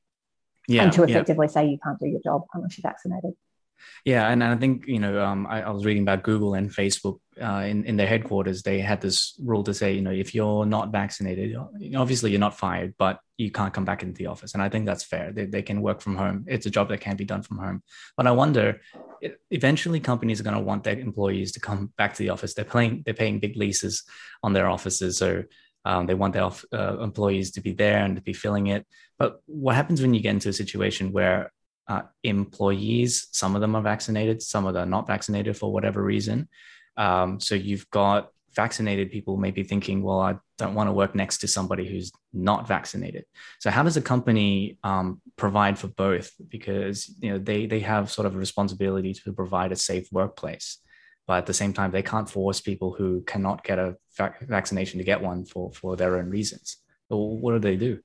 yeah, 0.68 0.84
and 0.84 0.94
to 0.94 1.04
effectively 1.04 1.48
yeah. 1.48 1.52
say 1.52 1.68
you 1.68 1.80
can't 1.84 2.00
do 2.00 2.08
your 2.08 2.22
job 2.24 2.44
unless 2.54 2.78
you're 2.78 2.90
vaccinated. 2.90 3.34
Yeah, 4.06 4.30
and 4.30 4.44
I 4.44 4.56
think 4.56 4.88
you 4.88 5.00
know, 5.00 5.24
um, 5.24 5.48
I, 5.48 5.64
I, 5.64 5.70
was 5.70 5.86
reading 5.86 6.04
about 6.04 6.24
Google 6.24 6.54
and 6.54 6.70
Facebook 6.70 7.20
uh, 7.42 7.64
in 7.68 7.86
in 7.86 7.98
their 7.98 8.08
headquarters. 8.08 8.64
They 8.64 8.80
had 8.80 9.02
this 9.02 9.36
rule 9.44 9.64
to 9.64 9.74
say, 9.74 9.94
you 9.94 10.02
know, 10.02 10.12
if 10.12 10.34
you're 10.34 10.66
not 10.66 10.92
vaccinated, 10.92 11.56
obviously 11.96 12.32
you're 12.32 12.40
not 12.40 12.58
fired, 12.58 12.96
but 12.98 13.20
you 13.38 13.52
can't 13.52 13.74
come 13.74 13.86
back 13.86 14.04
into 14.04 14.18
the 14.18 14.28
office. 14.28 14.54
And 14.54 14.64
I 14.64 14.70
think 14.70 14.86
that's 14.86 15.04
fair. 15.04 15.32
They 15.32 15.46
they 15.46 15.62
can 15.62 15.82
work 15.82 16.02
from 16.02 16.16
home. 16.16 16.46
It's 16.48 16.66
a 16.66 16.70
job 16.70 16.90
that 16.90 17.02
can't 17.02 17.18
be 17.18 17.26
done 17.26 17.42
from 17.42 17.58
home. 17.58 17.84
But 18.18 18.28
I 18.28 18.32
wonder, 18.32 18.82
eventually 19.52 20.00
companies 20.00 20.40
are 20.40 20.44
going 20.44 20.56
to 20.56 20.62
want 20.62 20.84
their 20.84 21.00
employees 21.00 21.52
to 21.54 21.60
come 21.60 21.92
back 21.98 22.14
to 22.14 22.24
the 22.24 22.30
office. 22.30 22.54
They're 22.54 22.66
paying 22.66 23.04
they're 23.06 23.14
paying 23.14 23.40
big 23.40 23.56
leases 23.58 24.04
on 24.44 24.54
their 24.54 24.70
offices, 24.70 25.18
so 25.18 25.44
um, 25.86 26.06
they 26.06 26.14
want 26.14 26.34
their 26.34 26.50
uh, 26.74 27.00
employees 27.00 27.52
to 27.52 27.62
be 27.62 27.74
there 27.74 28.04
and 28.04 28.16
to 28.16 28.22
be 28.22 28.34
filling 28.34 28.68
it. 28.68 28.86
But 29.18 29.42
what 29.46 29.76
happens 29.76 30.02
when 30.02 30.14
you 30.14 30.22
get 30.22 30.32
into 30.32 30.50
a 30.50 30.54
situation 30.54 31.12
where 31.12 31.52
uh, 31.90 32.04
employees. 32.24 33.28
Some 33.32 33.56
of 33.56 33.62
them 33.62 33.76
are 33.76 33.82
vaccinated, 33.82 34.42
some 34.42 34.66
of 34.66 34.74
them 34.76 34.84
are 34.84 34.92
not 34.92 35.08
vaccinated 35.08 35.58
for 35.58 35.74
whatever 35.74 36.02
reason. 36.02 36.48
Um, 36.96 37.40
so 37.40 37.56
you've 37.56 37.90
got 37.90 38.30
vaccinated 38.56 39.12
people 39.12 39.38
maybe 39.38 39.64
thinking, 39.64 40.04
well, 40.04 40.20
I 40.20 40.38
don't 40.58 40.76
want 40.76 40.88
to 40.88 40.94
work 40.94 41.16
next 41.16 41.40
to 41.40 41.48
somebody 41.48 41.88
who's 41.88 42.12
not 42.32 42.68
vaccinated. 42.68 43.26
So 43.60 43.72
how 43.72 43.84
does 43.84 43.98
a 43.98 44.02
company 44.02 44.78
um, 44.84 45.22
provide 45.36 45.80
for 45.80 45.88
both? 45.88 46.32
Because 46.48 47.10
you 47.22 47.32
know 47.32 47.40
they 47.40 47.66
they 47.66 47.80
have 47.80 48.12
sort 48.12 48.28
of 48.28 48.36
a 48.36 48.38
responsibility 48.38 49.14
to 49.14 49.34
provide 49.34 49.72
a 49.72 49.76
safe 49.76 50.08
workplace, 50.12 50.78
but 51.26 51.38
at 51.38 51.46
the 51.48 51.54
same 51.54 51.74
time 51.74 51.92
they 51.92 52.04
can't 52.04 52.30
force 52.30 52.62
people 52.62 52.94
who 52.94 53.22
cannot 53.22 53.64
get 53.64 53.80
a 53.80 53.96
vac- 54.18 54.42
vaccination 54.42 55.00
to 55.00 55.06
get 55.06 55.22
one 55.22 55.46
for 55.46 55.72
for 55.74 55.96
their 55.96 56.18
own 56.18 56.30
reasons. 56.30 56.78
So 57.08 57.18
what 57.18 57.54
do 57.54 57.60
they 57.60 57.78
do? 57.78 58.00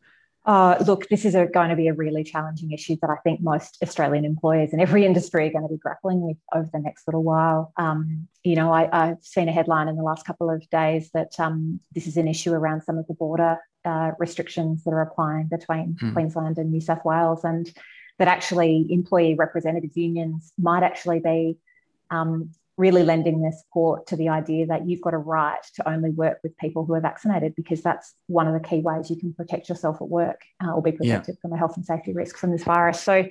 Uh, 0.47 0.77
look, 0.87 1.09
this 1.09 1.25
is 1.25 1.35
a, 1.35 1.47
going 1.47 1.71
to 1.71 1.77
be 1.77 1.89
a 1.89 1.95
really 1.95 2.23
challenging 2.23 2.71
issue 2.73 2.97
that 3.01 3.09
I 3.09 3.17
think 3.25 3.41
most 3.41 3.79
Australian 3.83 4.25
employers 4.27 4.73
in 4.73 4.81
every 4.81 5.07
industry 5.11 5.47
are 5.47 5.53
going 5.53 5.67
to 5.67 5.73
be 5.73 5.79
grappling 5.79 6.21
with 6.21 6.37
over 6.53 6.69
the 6.73 6.81
next 6.81 7.09
little 7.09 7.23
while. 7.23 7.73
Um, 7.77 8.29
you 8.43 8.55
know, 8.55 8.73
I, 8.73 8.89
have 8.93 9.19
seen 9.23 9.49
a 9.49 9.53
headline 9.53 9.89
in 9.89 9.97
the 9.97 10.03
last 10.03 10.27
couple 10.27 10.51
of 10.51 10.69
days 10.69 11.11
that 11.15 11.39
um, 11.41 11.81
this 11.95 12.07
is 12.07 12.19
an 12.19 12.29
issue 12.29 12.53
around 12.53 12.83
some 12.83 12.99
of 12.99 13.07
the 13.07 13.15
border 13.15 13.59
uh, 13.87 14.13
restrictions 14.19 14.85
that 14.85 14.93
are 14.93 15.03
applying 15.03 15.47
between 15.47 15.97
hmm. 15.99 16.13
Queensland 16.13 16.59
and 16.59 16.71
New 16.71 16.81
South 16.81 17.05
Wales, 17.05 17.45
and 17.45 17.73
that 18.19 18.29
actually 18.29 18.87
employee 18.91 19.35
representatives 19.35 19.97
unions 19.97 20.53
might 20.59 20.83
actually 20.83 21.21
be 21.21 21.57
um, 22.11 22.51
really 22.77 23.05
lending 23.05 23.41
their 23.41 23.53
support 23.53 24.07
to 24.09 24.17
the 24.17 24.29
idea 24.29 24.67
that 24.67 24.87
you've 24.87 25.01
got 25.01 25.15
a 25.15 25.19
right 25.19 25.63
to 25.75 25.89
only 25.89 26.11
work 26.11 26.39
with 26.43 26.57
people 26.59 26.85
who 26.85 26.95
are 26.95 27.01
vaccinated 27.01 27.55
because 27.55 27.83
that's 27.83 28.15
one 28.27 28.49
of 28.49 28.55
the 28.55 28.69
key 28.69 28.81
ways 28.81 29.11
you 29.11 29.17
can 29.17 29.33
protect 29.33 29.69
yourself 29.69 29.97
at 30.01 30.09
work 30.09 30.43
uh, 30.65 30.73
or 30.73 30.83
be 30.83 30.93
protected 30.93 31.37
yeah. 31.37 31.41
from 31.41 31.53
a 31.53 31.57
health 31.57 31.77
and 31.77 31.87
safety 31.87 32.13
risk 32.13 32.37
from 32.37 32.51
this 32.51 32.65
virus. 32.65 33.01
So 33.01 33.25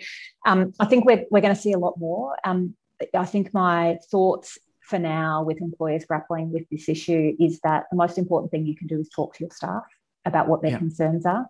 um, 0.46 0.74
I 0.80 0.86
think 0.86 1.06
we're, 1.06 1.26
we're 1.30 1.42
going 1.42 1.56
to 1.56 1.62
see 1.62 1.74
a 1.74 1.80
lot 1.80 1.96
more. 1.98 2.38
Um, 2.46 2.76
I 3.14 3.26
think 3.26 3.54
my 3.54 3.98
thoughts 4.10 4.58
for 4.82 5.00
now 5.00 5.44
with 5.44 5.62
employers 5.62 6.06
grappling 6.06 6.52
with 6.52 6.64
this 6.70 6.88
issue 6.88 7.34
is 7.40 7.60
that 7.62 7.86
the 7.90 7.98
most 7.98 8.18
important 8.18 8.52
thing 8.52 8.66
you 8.66 8.76
can 8.76 8.88
do 8.88 9.00
is 9.00 9.10
talk 9.10 9.36
to 9.36 9.44
your 9.44 9.52
staff 9.52 9.84
about 10.26 10.48
what 10.48 10.62
their 10.62 10.72
yeah. 10.72 10.78
concerns 10.78 11.26
are. 11.26 11.48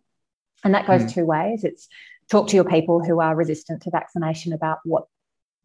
And 0.64 0.74
that 0.74 0.88
goes 0.88 1.02
mm. 1.04 1.14
two 1.14 1.26
ways. 1.26 1.64
It's 1.64 1.88
talk 2.32 2.48
to 2.48 2.56
your 2.56 2.64
people 2.64 3.04
who 3.04 3.20
are 3.20 3.36
resistant 3.36 3.84
to 3.84 3.92
vaccination 3.92 4.54
about 4.54 4.80
what 4.84 5.06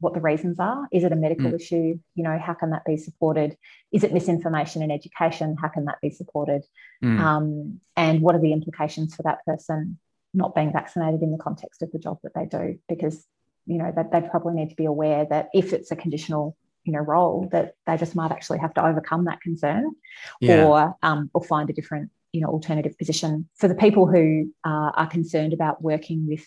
what 0.00 0.14
the 0.14 0.20
reasons 0.20 0.58
are. 0.58 0.88
Is 0.92 1.04
it 1.04 1.12
a 1.12 1.16
medical 1.16 1.50
mm. 1.50 1.56
issue? 1.56 1.98
You 2.14 2.22
know, 2.22 2.38
how 2.38 2.54
can 2.54 2.70
that 2.70 2.84
be 2.84 2.96
supported? 2.96 3.56
Is 3.92 4.04
it 4.04 4.12
misinformation 4.12 4.82
in 4.82 4.90
education? 4.90 5.56
How 5.60 5.68
can 5.68 5.86
that 5.86 6.00
be 6.00 6.10
supported? 6.10 6.64
Mm. 7.02 7.18
Um, 7.18 7.80
and 7.96 8.20
what 8.20 8.34
are 8.34 8.40
the 8.40 8.52
implications 8.52 9.14
for 9.14 9.22
that 9.24 9.44
person 9.44 9.98
not 10.34 10.54
being 10.54 10.72
vaccinated 10.72 11.22
in 11.22 11.32
the 11.32 11.38
context 11.38 11.82
of 11.82 11.90
the 11.90 11.98
job 11.98 12.18
that 12.22 12.34
they 12.34 12.46
do? 12.46 12.78
Because 12.88 13.26
you 13.66 13.78
know 13.78 13.92
that 13.94 14.12
they 14.12 14.22
probably 14.22 14.54
need 14.54 14.70
to 14.70 14.76
be 14.76 14.86
aware 14.86 15.26
that 15.28 15.48
if 15.52 15.72
it's 15.72 15.90
a 15.90 15.96
conditional 15.96 16.56
you 16.84 16.92
know 16.92 17.00
role, 17.00 17.48
that 17.52 17.74
they 17.86 17.96
just 17.96 18.14
might 18.14 18.32
actually 18.32 18.58
have 18.58 18.72
to 18.74 18.84
overcome 18.84 19.26
that 19.26 19.40
concern, 19.40 19.92
yeah. 20.40 20.64
or 20.64 20.96
um, 21.02 21.30
or 21.34 21.44
find 21.44 21.68
a 21.68 21.72
different 21.74 22.10
you 22.32 22.40
know 22.40 22.48
alternative 22.48 22.96
position. 22.96 23.48
For 23.56 23.68
the 23.68 23.74
people 23.74 24.06
who 24.06 24.52
uh, 24.64 24.90
are 24.94 25.06
concerned 25.06 25.52
about 25.52 25.82
working 25.82 26.26
with 26.26 26.46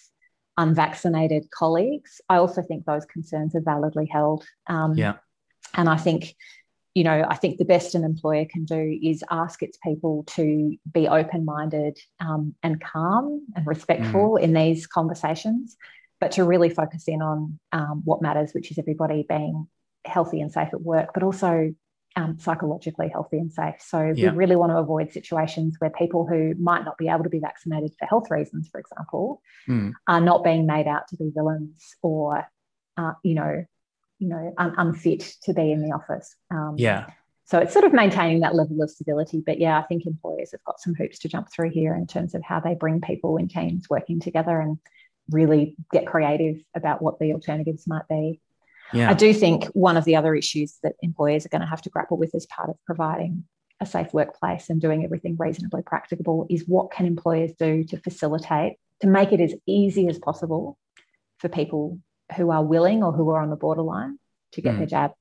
unvaccinated 0.58 1.50
colleagues, 1.52 2.22
I 2.30 2.38
also 2.38 2.62
think 2.62 2.86
those 2.86 3.06
concerns 3.06 3.56
are 3.56 3.62
validly 3.62 4.06
held. 4.06 4.46
Um, 4.68 4.96
yeah. 4.96 5.16
And 5.74 5.90
I 5.90 5.98
think, 5.98 6.36
you 6.94 7.04
know, 7.04 7.26
I 7.30 7.36
think 7.36 7.58
the 7.58 7.66
best 7.66 7.96
an 7.96 8.04
employer 8.04 8.46
can 8.46 8.66
do 8.66 9.00
is 9.02 9.24
ask 9.32 9.64
its 9.64 9.78
people 9.78 10.24
to 10.28 10.76
be 10.92 11.08
open 11.08 11.46
minded 11.46 11.98
um, 12.20 12.54
and 12.64 12.82
calm 12.82 13.46
and 13.56 13.66
respectful 13.66 14.38
mm. 14.40 14.42
in 14.42 14.54
these 14.54 14.88
conversations, 14.88 15.78
but 16.20 16.32
to 16.34 16.44
really 16.44 16.70
focus 16.70 17.06
in 17.08 17.22
on 17.22 17.60
um, 17.72 18.02
what 18.04 18.22
matters, 18.22 18.52
which 18.54 18.72
is 18.72 18.78
everybody 18.78 19.26
being 19.28 19.68
healthy 20.06 20.42
and 20.42 20.52
safe 20.52 20.70
at 20.74 20.82
work, 20.82 21.12
but 21.14 21.24
also 21.24 21.74
um, 22.16 22.38
psychologically 22.40 23.10
healthy 23.10 23.38
and 23.38 23.52
safe. 23.52 23.76
So 23.80 24.14
yeah. 24.16 24.32
we 24.32 24.38
really 24.38 24.56
want 24.56 24.72
to 24.72 24.78
avoid 24.78 25.12
situations 25.12 25.76
where 25.80 25.90
people 25.90 26.28
who 26.28 26.54
might 26.60 26.84
not 26.84 26.98
be 26.98 27.08
able 27.08 27.24
to 27.24 27.30
be 27.30 27.40
vaccinated 27.40 27.94
for 27.98 28.06
health 28.06 28.30
reasons, 28.30 28.68
for 28.70 28.80
example, 28.80 29.42
mm. 29.68 29.94
are 30.08 30.22
not 30.22 30.44
being 30.44 30.66
made 30.66 30.88
out 30.88 31.08
to 31.10 31.18
be 31.18 31.32
villains 31.34 31.96
or, 32.02 32.46
uh, 32.98 33.14
you 33.24 33.36
know, 33.36 33.66
you 34.20 34.28
know, 34.28 34.54
un- 34.58 34.76
unfit 34.78 35.36
to 35.44 35.54
be 35.54 35.72
in 35.72 35.82
the 35.82 35.94
office. 35.94 36.36
Um, 36.52 36.76
yeah. 36.78 37.08
So 37.46 37.60
it's 37.60 37.74
sort 37.74 37.86
of 37.86 37.94
maintaining 37.94 38.42
that 38.42 38.56
level 38.56 38.82
of 38.82 38.90
stability. 38.90 39.42
But 39.46 39.60
yeah, 39.60 39.78
I 39.80 39.82
think 39.84 40.06
employers 40.06 40.52
have 40.52 40.64
got 40.64 40.80
some 40.80 40.94
hoops 40.94 41.20
to 41.20 41.30
jump 41.30 41.52
through 41.52 41.72
here 41.72 41.94
in 41.96 42.08
terms 42.08 42.36
of 42.36 42.44
how 42.44 42.60
they 42.60 42.76
bring 42.76 43.02
people 43.02 43.38
in 43.38 43.48
teams 43.48 43.90
working 43.90 44.20
together 44.20 44.60
and 44.60 44.78
really 45.30 45.76
get 45.92 46.06
creative 46.06 46.58
about 46.76 47.02
what 47.02 47.20
the 47.20 47.34
alternatives 47.34 47.88
might 47.88 48.08
be. 48.08 48.40
Yeah. 48.94 49.10
I 49.10 49.14
do 49.14 49.34
think 49.34 49.66
one 49.68 49.98
of 49.98 50.06
the 50.06 50.16
other 50.16 50.36
issues 50.36 50.78
that 50.84 50.94
employers 51.02 51.46
are 51.46 51.50
going 51.50 51.62
to 51.62 51.68
have 51.68 51.82
to 51.84 51.90
grapple 51.90 52.18
with 52.18 52.36
as 52.36 52.46
part 52.46 52.70
of 52.70 52.76
providing 52.86 53.46
a 53.80 53.86
safe 53.86 54.14
workplace 54.14 54.70
and 54.70 54.80
doing 54.80 55.04
everything 55.04 55.36
reasonably 55.40 55.82
practicable 55.82 56.46
is 56.50 56.64
what 56.68 56.92
can 56.92 57.06
employers 57.06 57.52
do 57.58 57.84
to 57.86 57.98
facilitate, 57.98 58.78
to 59.02 59.08
make 59.08 59.32
it 59.32 59.42
as 59.42 59.54
easy 59.66 60.08
as 60.08 60.20
possible 60.20 60.78
for 61.40 61.50
people 61.50 62.00
who 62.36 62.52
are 62.52 62.64
willing 62.64 63.04
or 63.04 63.12
who 63.12 63.30
are 63.30 63.42
on 63.42 63.50
the 63.50 63.56
borderline 63.56 64.20
to 64.54 64.62
get 64.62 64.76
mm. 64.76 64.80
their 64.80 64.88
jab. 64.88 65.12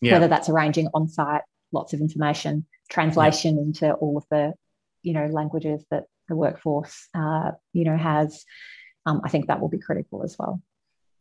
Yeah. 0.00 0.14
Whether 0.14 0.28
that's 0.28 0.48
arranging 0.48 0.88
on 0.94 1.08
site, 1.08 1.42
lots 1.70 1.92
of 1.92 2.00
information, 2.00 2.66
translation 2.88 3.56
yeah. 3.56 3.62
into 3.62 3.92
all 3.94 4.16
of 4.16 4.24
the, 4.30 4.54
you 5.02 5.12
know, 5.12 5.26
languages 5.26 5.84
that 5.90 6.04
the 6.28 6.36
workforce, 6.36 7.08
uh, 7.14 7.52
you 7.72 7.84
know, 7.84 7.96
has. 7.96 8.44
Um, 9.04 9.20
I 9.24 9.28
think 9.28 9.48
that 9.48 9.60
will 9.60 9.68
be 9.68 9.78
critical 9.78 10.22
as 10.22 10.36
well. 10.38 10.62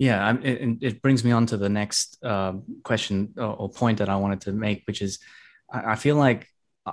Yeah, 0.02 0.36
it, 0.42 0.78
it, 0.82 1.02
brings 1.04 1.24
me 1.24 1.32
on 1.32 1.46
to 1.46 1.58
the 1.58 1.70
next 1.70 2.18
uh, 2.24 2.54
question 2.82 3.36
or, 3.38 3.54
or, 3.54 3.70
point 3.70 4.00
that 4.00 4.10
I 4.10 4.16
wanted 4.16 4.42
to 4.42 4.52
make, 4.52 4.82
which 4.88 5.00
is 5.00 5.20
I, 5.72 5.92
I 5.92 5.96
feel 5.96 6.16
like 6.16 6.48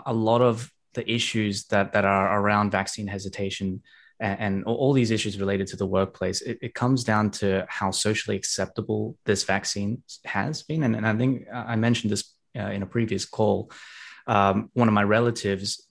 a 0.05 0.13
lot 0.13 0.43
of 0.43 0.71
the 0.93 1.11
issues 1.11 1.65
that 1.69 1.95
that 1.95 2.05
are 2.05 2.39
around 2.39 2.71
vaccine 2.71 3.07
hesitation 3.07 3.81
and, 4.21 4.41
and 4.41 4.65
all 4.65 4.93
these 4.93 5.11
issues 5.11 5.41
related 5.41 5.69
to 5.69 5.77
the 5.77 5.87
workplace, 5.87 6.43
it, 6.43 6.59
it, 6.61 6.75
comes 6.75 7.03
down 7.03 7.31
to 7.31 7.65
how 7.71 7.91
socially 7.91 8.37
acceptable 8.37 9.17
this 9.25 9.43
vaccine 9.45 10.03
has 10.27 10.63
been. 10.63 10.83
And, 10.83 10.95
and 10.95 11.07
I 11.07 11.17
think 11.17 11.47
I 11.51 11.77
mentioned 11.77 12.13
this 12.13 12.35
uh, 12.59 12.65
in 12.65 12.83
a 12.83 12.87
previous 12.87 13.25
call. 13.25 13.71
Um, 14.27 14.69
one 14.75 14.87
of 14.89 14.93
my 14.93 15.05
relatives 15.05 15.88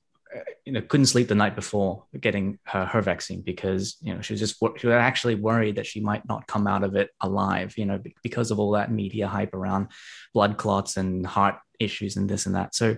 you 0.65 0.71
know 0.71 0.81
couldn't 0.81 1.05
sleep 1.05 1.27
the 1.27 1.35
night 1.35 1.55
before 1.55 2.05
getting 2.19 2.59
her, 2.63 2.85
her 2.85 3.01
vaccine 3.01 3.41
because 3.41 3.97
you 4.01 4.13
know 4.13 4.21
she 4.21 4.33
was 4.33 4.39
just 4.39 4.57
she 4.77 4.87
was 4.87 4.93
actually 4.93 5.35
worried 5.35 5.75
that 5.75 5.85
she 5.85 5.99
might 5.99 6.27
not 6.27 6.47
come 6.47 6.67
out 6.67 6.83
of 6.83 6.95
it 6.95 7.09
alive 7.21 7.77
you 7.77 7.85
know 7.85 7.99
because 8.23 8.51
of 8.51 8.59
all 8.59 8.71
that 8.71 8.91
media 8.91 9.27
hype 9.27 9.53
around 9.53 9.87
blood 10.33 10.57
clots 10.57 10.97
and 10.97 11.25
heart 11.25 11.55
issues 11.79 12.15
and 12.17 12.29
this 12.29 12.45
and 12.45 12.55
that. 12.55 12.75
So 12.75 12.97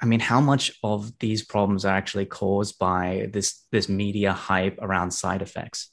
i 0.00 0.06
mean 0.06 0.20
how 0.20 0.40
much 0.40 0.70
of 0.84 1.18
these 1.18 1.44
problems 1.44 1.84
are 1.84 1.96
actually 1.96 2.26
caused 2.26 2.78
by 2.78 3.28
this 3.32 3.66
this 3.72 3.88
media 3.88 4.32
hype 4.32 4.78
around 4.80 5.10
side 5.10 5.42
effects 5.42 5.91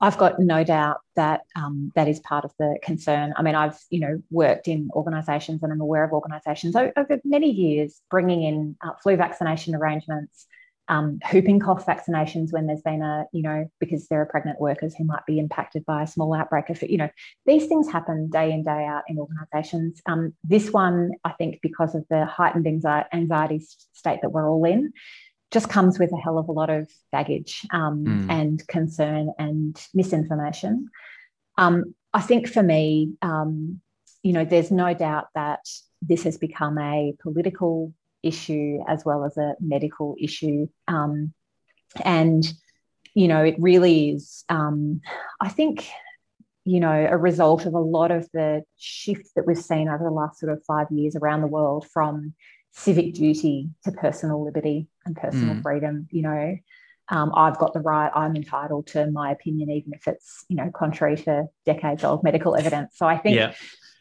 I've 0.00 0.16
got 0.16 0.38
no 0.38 0.64
doubt 0.64 0.98
that 1.16 1.42
um, 1.56 1.92
that 1.94 2.08
is 2.08 2.20
part 2.20 2.44
of 2.44 2.52
the 2.58 2.78
concern. 2.82 3.34
I 3.36 3.42
mean, 3.42 3.54
I've 3.54 3.78
you 3.90 4.00
know 4.00 4.22
worked 4.30 4.66
in 4.66 4.88
organisations 4.94 5.62
and 5.62 5.72
I'm 5.72 5.80
aware 5.80 6.04
of 6.04 6.12
organisations 6.12 6.74
over 6.74 7.20
many 7.24 7.50
years 7.50 8.00
bringing 8.10 8.42
in 8.42 8.76
uh, 8.82 8.92
flu 9.02 9.16
vaccination 9.16 9.74
arrangements, 9.74 10.46
um, 10.88 11.18
whooping 11.32 11.60
cough 11.60 11.84
vaccinations 11.84 12.50
when 12.50 12.66
there's 12.66 12.82
been 12.82 13.02
a 13.02 13.26
you 13.32 13.42
know 13.42 13.70
because 13.78 14.08
there 14.08 14.22
are 14.22 14.26
pregnant 14.26 14.58
workers 14.58 14.94
who 14.94 15.04
might 15.04 15.26
be 15.26 15.38
impacted 15.38 15.84
by 15.84 16.02
a 16.02 16.06
small 16.06 16.32
outbreak 16.32 16.70
of 16.70 16.82
you 16.82 16.96
know 16.96 17.10
these 17.44 17.66
things 17.66 17.90
happen 17.90 18.30
day 18.30 18.52
in 18.52 18.64
day 18.64 18.86
out 18.86 19.02
in 19.08 19.18
organisations. 19.18 20.00
Um, 20.06 20.32
this 20.44 20.70
one, 20.70 21.12
I 21.24 21.32
think, 21.32 21.60
because 21.62 21.94
of 21.94 22.06
the 22.08 22.24
heightened 22.24 22.66
anxiety 22.66 23.60
state 23.92 24.20
that 24.22 24.30
we're 24.30 24.48
all 24.48 24.64
in 24.64 24.92
just 25.50 25.68
comes 25.68 25.98
with 25.98 26.12
a 26.12 26.16
hell 26.16 26.38
of 26.38 26.48
a 26.48 26.52
lot 26.52 26.70
of 26.70 26.90
baggage 27.10 27.66
um, 27.72 28.04
mm. 28.04 28.30
and 28.30 28.66
concern 28.68 29.32
and 29.38 29.80
misinformation. 29.92 30.88
Um, 31.58 31.94
I 32.12 32.20
think 32.20 32.48
for 32.48 32.62
me, 32.62 33.14
um, 33.22 33.80
you 34.22 34.32
know, 34.32 34.44
there's 34.44 34.70
no 34.70 34.94
doubt 34.94 35.28
that 35.34 35.60
this 36.02 36.24
has 36.24 36.38
become 36.38 36.78
a 36.78 37.14
political 37.22 37.92
issue 38.22 38.78
as 38.86 39.04
well 39.04 39.24
as 39.24 39.36
a 39.36 39.54
medical 39.60 40.16
issue. 40.18 40.68
Um, 40.88 41.32
and, 42.04 42.44
you 43.14 43.28
know, 43.28 43.42
it 43.42 43.56
really 43.58 44.10
is, 44.10 44.44
um, 44.48 45.00
I 45.40 45.48
think, 45.48 45.88
you 46.64 46.80
know, 46.80 47.08
a 47.10 47.16
result 47.16 47.66
of 47.66 47.74
a 47.74 47.78
lot 47.78 48.10
of 48.10 48.28
the 48.32 48.62
shifts 48.76 49.30
that 49.34 49.46
we've 49.46 49.58
seen 49.58 49.88
over 49.88 50.04
the 50.04 50.10
last 50.10 50.38
sort 50.38 50.52
of 50.52 50.62
five 50.64 50.86
years 50.90 51.16
around 51.16 51.40
the 51.40 51.46
world 51.46 51.86
from 51.92 52.34
civic 52.72 53.14
duty 53.14 53.70
to 53.84 53.92
personal 53.92 54.44
liberty 54.44 54.88
and 55.04 55.16
personal 55.16 55.56
mm. 55.56 55.62
freedom. 55.62 56.06
You 56.10 56.22
know, 56.22 56.56
um, 57.08 57.32
I've 57.34 57.58
got 57.58 57.74
the 57.74 57.80
right, 57.80 58.10
I'm 58.14 58.36
entitled 58.36 58.86
to 58.88 59.10
my 59.10 59.32
opinion, 59.32 59.70
even 59.70 59.92
if 59.92 60.06
it's, 60.06 60.44
you 60.48 60.56
know, 60.56 60.70
contrary 60.74 61.16
to 61.16 61.46
decades 61.66 62.04
old 62.04 62.22
medical 62.22 62.56
evidence. 62.56 62.94
So 62.96 63.06
I 63.06 63.18
think. 63.18 63.36
Yeah. 63.36 63.54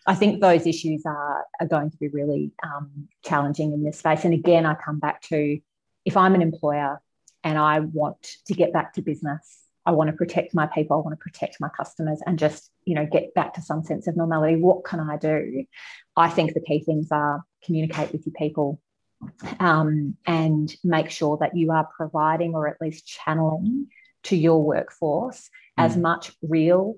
I 0.08 0.16
think 0.16 0.42
those 0.42 0.66
issues 0.66 1.04
are, 1.06 1.46
are 1.60 1.68
going 1.68 1.92
to 1.92 1.98
be 1.98 2.08
really 2.08 2.52
um, 2.64 3.10
challenging 3.24 3.74
in 3.74 3.84
this 3.84 4.00
space. 4.00 4.26
And 4.26 4.34
again, 4.34 4.66
I 4.66 4.74
come 4.74 4.98
back 4.98 5.22
to 5.24 5.60
if 6.04 6.18
I'm 6.18 6.34
an 6.34 6.42
employer 6.42 7.00
and 7.44 7.60
I 7.60 7.82
want 7.82 8.38
to 8.48 8.54
get 8.56 8.74
back 8.74 8.94
to 8.94 9.04
business, 9.04 9.60
I 9.86 9.92
want 9.92 10.10
to 10.10 10.16
protect 10.16 10.56
my 10.56 10.66
people, 10.66 10.98
I 10.98 11.02
want 11.02 11.12
to 11.20 11.24
protect 11.24 11.58
my 11.60 11.70
customers 11.70 12.22
and 12.26 12.40
just, 12.40 12.72
you 12.86 12.96
know, 12.96 13.06
get 13.06 13.36
back 13.36 13.54
to 13.56 13.62
some 13.62 13.84
sense 13.84 14.08
of 14.08 14.18
normality. 14.18 14.56
What 14.56 14.84
can 14.84 15.00
I 15.00 15.18
do? 15.18 15.66
I 16.16 16.30
think 16.30 16.54
the 16.54 16.62
key 16.62 16.84
things 16.84 17.10
are 17.12 17.44
communicate 17.64 18.12
with 18.12 18.26
your 18.26 18.34
people 18.38 18.80
um, 19.60 20.16
and 20.26 20.74
make 20.84 21.10
sure 21.10 21.38
that 21.38 21.56
you 21.56 21.72
are 21.72 21.88
providing 21.98 22.56
or 22.56 22.68
at 22.68 22.80
least 22.82 23.06
channeling 23.06 23.88
to 24.24 24.36
your 24.36 24.64
workforce 24.64 25.50
mm. 25.80 25.86
as 25.86 25.98
much 25.98 26.32
real 26.42 26.96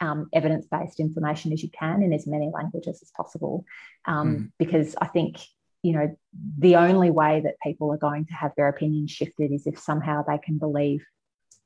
um, 0.00 0.28
evidence 0.32 0.66
based 0.66 0.98
information 1.00 1.52
as 1.52 1.62
you 1.62 1.70
can 1.70 2.02
in 2.02 2.12
as 2.12 2.26
many 2.26 2.50
languages 2.52 3.00
as 3.02 3.10
possible. 3.16 3.64
Um, 4.04 4.36
mm. 4.36 4.52
Because 4.58 4.96
I 5.00 5.06
think, 5.06 5.38
you 5.82 5.92
know, 5.92 6.16
the 6.58 6.76
only 6.76 7.10
way 7.10 7.40
that 7.40 7.60
people 7.62 7.92
are 7.92 7.98
going 7.98 8.26
to 8.26 8.34
have 8.34 8.52
their 8.56 8.68
opinions 8.68 9.10
shifted 9.10 9.52
is 9.52 9.66
if 9.66 9.78
somehow 9.78 10.22
they 10.22 10.38
can 10.38 10.58
believe 10.58 11.04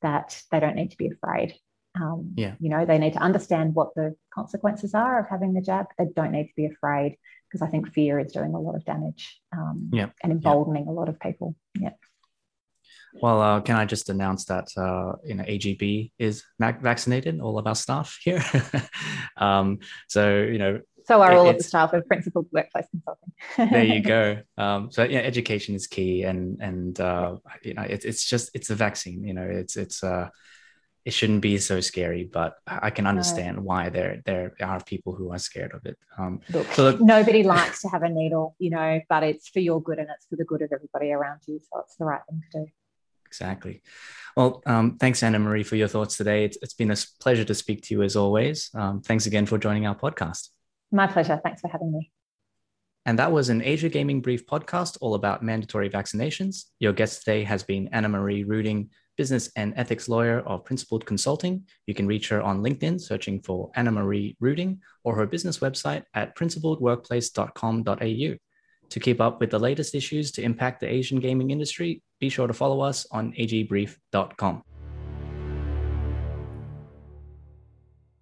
that 0.03 0.43
they 0.53 0.61
don't 0.61 0.77
need 0.77 0.91
to 0.91 0.97
be 0.97 1.09
afraid. 1.09 1.55
Um, 1.95 2.35
yeah. 2.37 2.55
You 2.61 2.69
know, 2.69 2.85
they 2.85 2.99
need 2.99 3.15
to 3.15 3.23
understand 3.23 3.75
what 3.75 3.95
the 3.95 4.15
consequences 4.35 4.93
are 4.93 5.19
of 5.19 5.29
having 5.29 5.55
the 5.55 5.63
jab. 5.63 5.87
They 5.99 6.05
don't 6.15 6.33
need 6.33 6.49
to 6.49 6.55
be 6.55 6.67
afraid 6.67 7.17
because 7.49 7.67
I 7.67 7.71
think 7.71 7.93
fear 7.93 8.19
is 8.19 8.33
doing 8.33 8.55
a 8.55 8.61
lot 8.61 8.75
of 8.75 8.85
damage 8.85 9.41
um, 9.57 9.91
yeah. 9.93 10.09
and 10.23 10.33
emboldening 10.33 10.87
yeah. 10.87 10.93
a 10.93 10.95
lot 10.95 11.09
of 11.09 11.21
people. 11.21 11.55
Yeah. 11.79 11.91
Well, 13.23 13.41
uh, 13.41 13.61
can 13.61 13.77
I 13.77 13.85
just 13.85 14.11
announce 14.11 14.45
that 14.47 14.69
uh, 14.77 15.13
you 15.25 15.35
know 15.35 15.45
AGB 15.45 16.13
is 16.19 16.45
vaccinated, 16.59 17.41
all 17.41 17.59
of 17.59 17.67
our 17.67 17.75
staff 17.75 18.19
here. 18.23 18.43
um, 19.37 19.79
so 20.09 20.37
you 20.37 20.59
know 20.59 20.81
So 21.07 21.23
are 21.23 21.33
all 21.33 21.49
of 21.49 21.57
the 21.57 21.63
staff 21.63 21.93
of 21.93 22.07
Principled 22.07 22.47
Workplace 22.53 22.87
Consulting. 22.91 23.33
there 23.57 23.85
you 23.85 24.03
go. 24.03 24.39
Um, 24.59 24.91
so 24.91 25.05
yeah, 25.05 25.21
education 25.21 25.75
is 25.75 25.87
key, 25.87 26.25
and 26.25 26.61
and 26.61 26.99
uh, 27.01 27.37
you 27.63 27.75
know 27.75 27.83
it's 27.83 28.05
it's 28.05 28.25
just 28.25 28.51
it's 28.55 28.71
a 28.71 28.75
vaccine. 28.75 29.25
You 29.25 29.35
know, 29.35 29.47
it's 29.49 29.77
it's 29.77 30.05
uh, 30.05 30.29
it 31.07 31.13
shouldn't 31.13 31.41
be 31.41 31.57
so 31.59 31.81
scary, 31.81 32.25
but 32.25 32.57
I 32.67 32.91
can 32.91 33.07
understand 33.07 33.59
no. 33.59 33.63
why 33.63 33.91
there 33.91 34.23
there 34.27 34.55
are 34.61 34.83
people 34.83 35.15
who 35.15 35.33
are 35.33 35.39
scared 35.39 35.73
of 35.73 35.87
it. 35.87 35.97
Um, 36.19 36.41
look, 36.51 36.67
so 36.73 36.83
look, 36.83 37.01
nobody 37.01 37.45
likes 37.45 37.81
to 37.83 37.89
have 37.89 38.03
a 38.03 38.09
needle, 38.09 38.57
you 38.59 38.71
know, 38.71 39.01
but 39.09 39.23
it's 39.23 39.49
for 39.49 39.61
your 39.61 39.81
good 39.81 40.01
and 40.01 40.09
it's 40.11 40.27
for 40.27 40.35
the 40.35 40.45
good 40.45 40.63
of 40.63 40.73
everybody 40.73 41.13
around 41.13 41.43
you. 41.47 41.61
So 41.61 41.79
it's 41.79 41.95
the 41.95 42.07
right 42.07 42.23
thing 42.29 42.43
to 42.51 42.59
do. 42.59 42.67
Exactly. 43.25 43.83
Well, 44.37 44.63
um, 44.67 44.97
thanks, 44.99 45.23
Anna 45.23 45.39
Marie, 45.39 45.63
for 45.63 45.77
your 45.77 45.87
thoughts 45.87 46.17
today. 46.17 46.45
It's, 46.45 46.59
it's 46.61 46.75
been 46.75 46.91
a 46.91 46.97
pleasure 47.21 47.45
to 47.45 47.55
speak 47.55 47.83
to 47.85 47.95
you 47.95 48.03
as 48.03 48.17
always. 48.17 48.71
Um, 48.75 49.01
thanks 49.01 49.27
again 49.27 49.47
for 49.47 49.59
joining 49.59 49.87
our 49.87 49.95
podcast. 49.95 50.49
My 50.91 51.07
pleasure. 51.07 51.41
Thanks 51.41 51.61
for 51.61 51.69
having 51.69 51.93
me. 51.93 52.11
And 53.05 53.21
that 53.21 53.31
was 53.31 53.49
an 53.49 53.63
Asia 53.63 53.89
Gaming 53.89 54.23
Brief 54.23 54.45
podcast 54.45 54.99
all 55.01 55.15
about 55.15 55.41
mandatory 55.41 55.89
vaccinations. 55.89 56.65
Your 56.81 56.93
guest 56.93 57.23
today 57.23 57.45
has 57.45 57.63
been 57.63 57.91
Anna 57.93 58.09
Marie 58.09 58.43
Ruding 58.43 58.91
business 59.17 59.51
and 59.57 59.73
ethics 59.77 60.09
lawyer 60.09 60.41
of 60.41 60.65
Principled 60.65 61.07
Consulting. 61.07 61.65
You 61.87 61.95
can 61.95 62.07
reach 62.07 62.29
her 62.29 62.43
on 62.43 62.63
LinkedIn 62.63 63.01
searching 63.01 63.41
for 63.41 63.71
Anna 63.75 63.93
Marie 63.93 64.37
Ruding 64.41 64.81
or 65.05 65.17
her 65.17 65.27
business 65.27 65.59
website 65.59 66.05
at 66.15 66.37
principledworkplace.com.au. 66.37 68.37
To 68.89 69.01
keep 69.01 69.21
up 69.21 69.41
with 69.41 69.51
the 69.51 69.59
latest 69.59 69.95
issues 69.95 70.31
to 70.33 70.43
impact 70.43 70.81
the 70.81 70.89
Asian 70.89 71.19
gaming 71.19 71.51
industry, 71.51 72.03
be 72.21 72.29
sure 72.29 72.47
to 72.47 72.55
follow 72.55 72.81
us 72.81 73.07
on 73.11 73.33
agbrief.com. 73.33 74.63